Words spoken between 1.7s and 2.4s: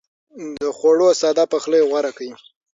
غوره کړئ.